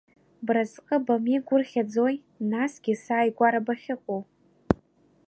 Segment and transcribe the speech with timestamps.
[0.45, 2.15] Бразҟы бамеигәырӷьаӡои,
[2.51, 4.21] насгьы сааигәара бахьыҟоу?